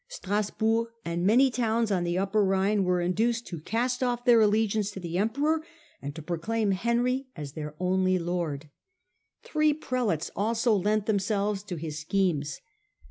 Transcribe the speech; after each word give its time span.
Strasburg 0.07 0.87
and 1.05 1.27
many 1.27 1.51
towns 1.51 1.91
on 1.91 2.03
the 2.03 2.17
Upper 2.17 2.43
Rhine 2.43 2.83
were 2.83 3.01
induced 3.01 3.45
to 3.45 3.59
cast 3.59 4.01
off 4.01 4.25
their 4.25 4.41
allegiance 4.41 4.89
to 4.89 4.99
the 4.99 5.19
Emperor, 5.19 5.63
and 6.01 6.15
to 6.15 6.23
proclaim 6.23 6.71
Henry 6.71 7.27
as 7.35 7.51
their 7.53 7.75
only 7.79 8.17
lord: 8.17 8.71
three 9.43 9.73
Prelates 9.75 10.31
also 10.35 10.73
lent 10.75 11.05
themselves 11.05 11.61
to 11.61 11.75
i 11.75 11.77
3 11.77 11.77
4 11.77 11.77
STUPOR 11.77 11.83
MUNDI 11.83 11.85
his 11.85 11.99
schemes. 11.99 12.61